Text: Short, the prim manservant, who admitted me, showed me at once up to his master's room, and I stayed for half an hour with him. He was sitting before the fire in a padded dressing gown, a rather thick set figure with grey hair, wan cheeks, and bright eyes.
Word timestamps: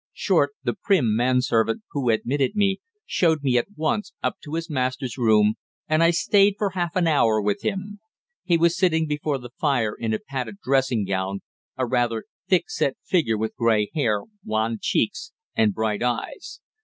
Short, 0.13 0.53
the 0.63 0.73
prim 0.73 1.15
manservant, 1.15 1.83
who 1.91 2.09
admitted 2.09 2.55
me, 2.55 2.79
showed 3.05 3.43
me 3.43 3.55
at 3.59 3.67
once 3.75 4.13
up 4.23 4.37
to 4.43 4.55
his 4.55 4.67
master's 4.67 5.15
room, 5.15 5.57
and 5.87 6.01
I 6.01 6.09
stayed 6.09 6.55
for 6.57 6.71
half 6.71 6.95
an 6.95 7.05
hour 7.05 7.39
with 7.39 7.61
him. 7.61 7.99
He 8.43 8.57
was 8.57 8.75
sitting 8.75 9.05
before 9.05 9.37
the 9.37 9.51
fire 9.59 9.93
in 9.93 10.11
a 10.11 10.17
padded 10.17 10.55
dressing 10.63 11.05
gown, 11.05 11.41
a 11.77 11.85
rather 11.85 12.25
thick 12.49 12.67
set 12.67 12.95
figure 13.05 13.37
with 13.37 13.55
grey 13.55 13.91
hair, 13.93 14.21
wan 14.43 14.79
cheeks, 14.81 15.33
and 15.55 15.71
bright 15.71 16.01
eyes. 16.01 16.61